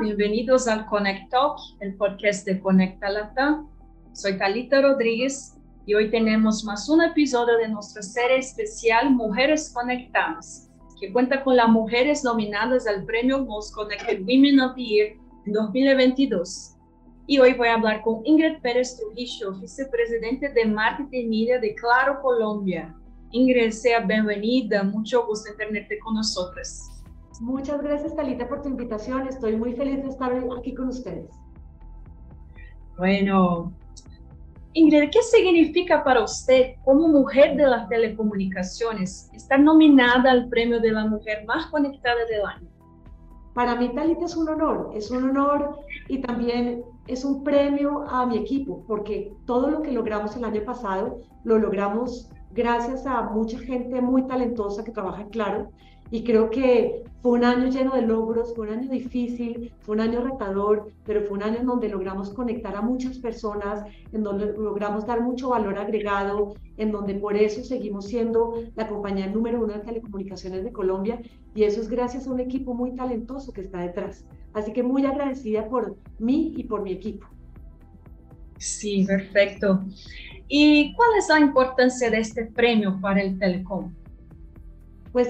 [0.00, 3.68] bienvenidos al Connect Talk, el podcast de Conecta Latam.
[4.12, 5.56] Soy Talita Rodríguez
[5.86, 10.70] y hoy tenemos más un episodio de nuestra serie especial Mujeres Conectadas,
[11.00, 15.52] que cuenta con las mujeres nominadas al premio Most Connected Women of the Year en
[15.52, 16.76] 2022.
[17.26, 22.22] Y hoy voy a hablar con Ingrid Pérez Trujillo, vicepresidente de Marketing Media de Claro
[22.22, 22.94] Colombia.
[23.32, 26.99] Ingrid, sea bienvenida, mucho gusto en tenerte con nosotros.
[27.38, 29.26] Muchas gracias, Talita, por tu invitación.
[29.28, 31.30] Estoy muy feliz de estar aquí con ustedes.
[32.98, 33.72] Bueno,
[34.72, 40.92] Ingrid, ¿qué significa para usted como mujer de las telecomunicaciones estar nominada al premio de
[40.92, 42.68] la mujer más conectada del año?
[43.54, 48.26] Para mí, Talita, es un honor, es un honor y también es un premio a
[48.26, 53.58] mi equipo, porque todo lo que logramos el año pasado lo logramos gracias a mucha
[53.58, 55.70] gente muy talentosa que trabaja en Claro
[56.10, 60.00] y creo que fue un año lleno de logros, fue un año difícil, fue un
[60.00, 64.54] año retador, pero fue un año en donde logramos conectar a muchas personas, en donde
[64.54, 69.74] logramos dar mucho valor agregado, en donde por eso seguimos siendo la compañía número uno
[69.74, 71.20] de telecomunicaciones de Colombia
[71.54, 74.24] y eso es gracias a un equipo muy talentoso que está detrás.
[74.54, 77.26] Así que muy agradecida por mí y por mi equipo.
[78.56, 79.82] Sí, perfecto.
[80.48, 83.92] ¿Y cuál es la importancia de este premio para el telecom?
[85.12, 85.28] Pues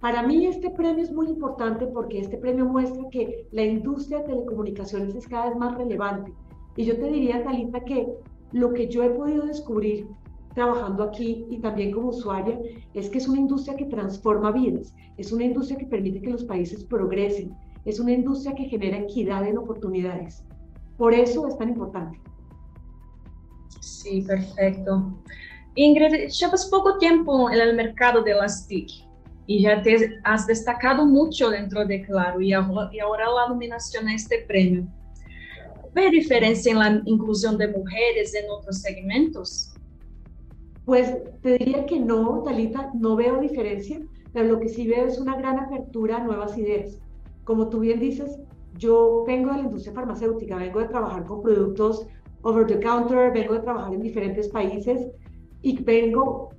[0.00, 4.24] para mí este premio es muy importante porque este premio muestra que la industria de
[4.24, 6.32] telecomunicaciones es cada vez más relevante.
[6.76, 8.08] Y yo te diría, Talita, que
[8.52, 10.08] lo que yo he podido descubrir
[10.54, 12.58] trabajando aquí y también como usuaria
[12.94, 16.44] es que es una industria que transforma vidas, es una industria que permite que los
[16.44, 20.42] países progresen, es una industria que genera equidad en oportunidades.
[20.96, 22.18] Por eso es tan importante.
[23.80, 25.14] Sí, perfecto.
[25.74, 29.09] Ingrid, llevas poco tiempo en el mercado de las TIC
[29.50, 34.44] y ya te has destacado mucho dentro de Claro y ahora la nominación a este
[34.46, 34.86] premio.
[35.92, 39.74] ¿Ve diferencia en la inclusión de mujeres en otros segmentos?
[40.84, 41.12] Pues
[41.42, 44.00] te diría que no, Talita, no veo diferencia,
[44.32, 47.00] pero lo que sí veo es una gran apertura a nuevas ideas.
[47.42, 48.38] Como tú bien dices,
[48.78, 52.06] yo vengo de la industria farmacéutica, vengo de trabajar con productos
[52.42, 55.08] over the counter, vengo de trabajar en diferentes países
[55.60, 56.50] y vengo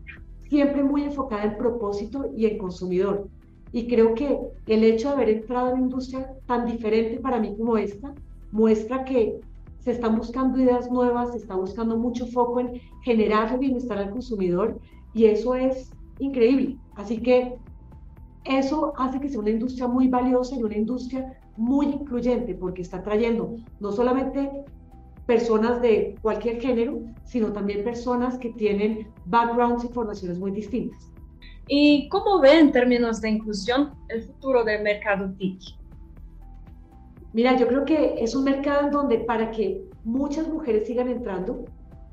[0.51, 3.29] siempre muy enfocada en propósito y en consumidor.
[3.72, 7.56] Y creo que el hecho de haber entrado en una industria tan diferente para mí
[7.57, 8.13] como esta,
[8.51, 9.40] muestra que
[9.79, 14.78] se están buscando ideas nuevas, se está buscando mucho foco en generar bienestar al consumidor
[15.13, 16.75] y eso es increíble.
[16.97, 17.56] Así que
[18.44, 23.01] eso hace que sea una industria muy valiosa y una industria muy incluyente porque está
[23.01, 24.66] trayendo no solamente
[25.26, 31.12] personas de cualquier género, sino también personas que tienen backgrounds y formaciones muy distintas.
[31.68, 35.62] ¿Y cómo ve en términos de inclusión el futuro del mercado TIC?
[37.34, 41.64] Mira, yo creo que es un mercado en donde para que muchas mujeres sigan entrando,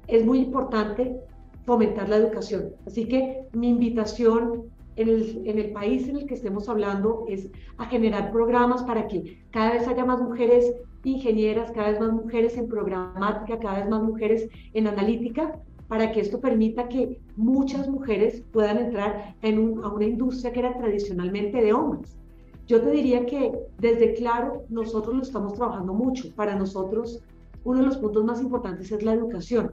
[0.07, 1.17] es muy importante
[1.65, 2.73] fomentar la educación.
[2.87, 7.51] Así que mi invitación en el, en el, país en el que estemos hablando es
[7.79, 10.73] a generar programas para que cada vez haya más mujeres
[11.05, 16.21] ingenieras, cada vez más mujeres en programática, cada vez más mujeres en analítica, para que
[16.21, 21.73] esto permita que muchas mujeres puedan entrar en a una industria que era tradicionalmente de
[21.73, 22.19] hombres.
[22.67, 26.35] Yo te diría que desde Claro nosotros lo estamos trabajando mucho.
[26.35, 27.25] Para nosotros
[27.65, 29.73] uno de los puntos más importantes es la educación.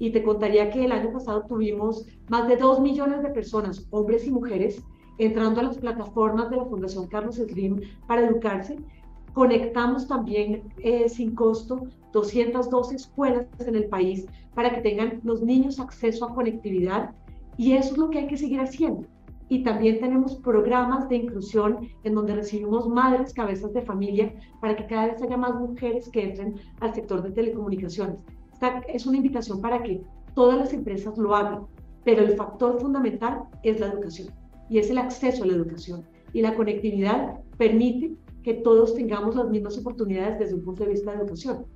[0.00, 4.26] Y te contaría que el año pasado tuvimos más de dos millones de personas, hombres
[4.26, 4.82] y mujeres,
[5.18, 8.76] entrando a las plataformas de la Fundación Carlos Slim para educarse
[9.34, 15.80] Conectamos también eh, sin costo 212 escuelas en el país para que tengan los niños
[15.80, 17.14] acceso a conectividad
[17.56, 19.06] y eso es lo que hay que seguir haciendo.
[19.48, 24.86] Y también tenemos programas de inclusión en donde recibimos madres, cabezas de familia, para que
[24.86, 28.16] cada vez haya más mujeres que entren al sector de telecomunicaciones.
[28.52, 30.02] Esta es una invitación para que
[30.34, 31.66] todas las empresas lo hagan,
[32.04, 34.28] pero el factor fundamental es la educación
[34.70, 36.02] y es el acceso a la educación.
[36.32, 41.12] Y la conectividad permite que todos tengamos las mismas oportunidades desde un punto de vista
[41.12, 41.66] de educación.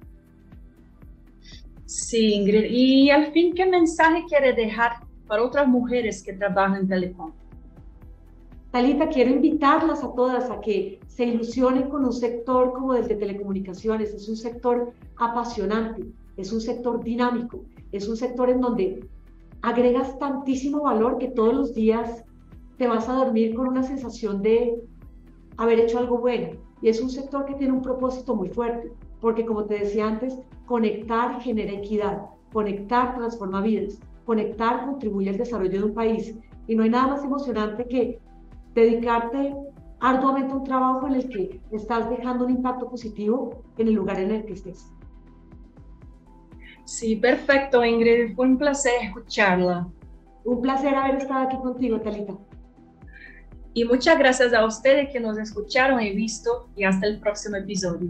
[1.84, 2.64] Sí, Ingrid.
[2.70, 4.92] Y al fin, ¿qué mensaje quiere dejar
[5.26, 7.32] para otras mujeres que trabajan en telecom?
[8.72, 13.14] Talita, quiero invitarlas a todas a que se ilusionen con un sector como el de
[13.14, 14.12] telecomunicaciones.
[14.12, 16.04] Es un sector apasionante,
[16.36, 19.08] es un sector dinámico, es un sector en donde
[19.62, 22.24] agregas tantísimo valor que todos los días
[22.76, 24.74] te vas a dormir con una sensación de
[25.56, 26.58] haber hecho algo bueno.
[26.82, 30.38] Y es un sector que tiene un propósito muy fuerte, porque como te decía antes,
[30.66, 36.34] conectar genera equidad, conectar transforma vidas, conectar contribuye al desarrollo de un país.
[36.66, 38.20] Y no hay nada más emocionante que
[38.74, 39.54] dedicarte
[40.00, 44.20] arduamente a un trabajo en el que estás dejando un impacto positivo en el lugar
[44.20, 44.92] en el que estés.
[46.84, 48.34] Sí, perfecto, Ingrid.
[48.36, 49.88] Fue un placer escucharla.
[50.44, 52.34] Un placer haber estado aquí contigo, Talita.
[53.76, 58.08] Y muchas gracias a ustedes que nos escucharon y visto y hasta el próximo episodio.